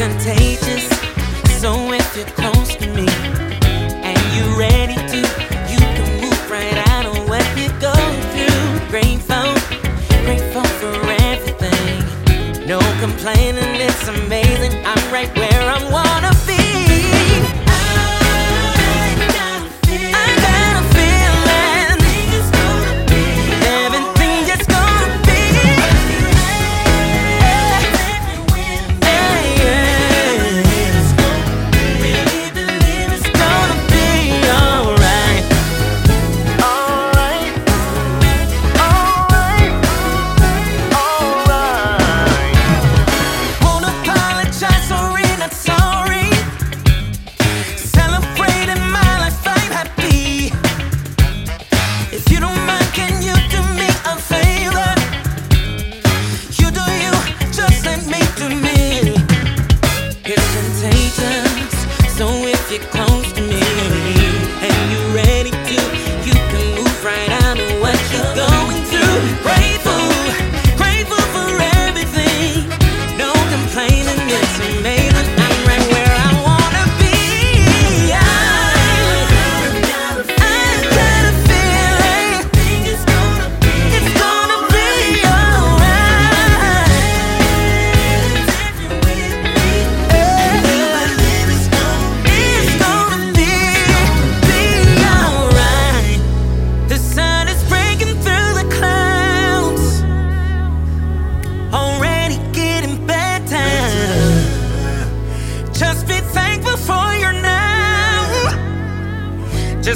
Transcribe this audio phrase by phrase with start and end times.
[0.00, 0.88] contagious.
[1.60, 3.06] So if you're close to me
[4.08, 5.18] and you're ready to,
[5.70, 7.92] you can move right out of what you go
[8.32, 8.88] through.
[8.88, 9.52] Grateful,
[10.24, 10.94] grateful for
[11.28, 12.66] everything.
[12.66, 14.72] No complaining, it's amazing.
[14.86, 16.49] I'm right where I wanna be.
[63.06, 63.49] close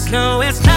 [0.00, 0.69] snow is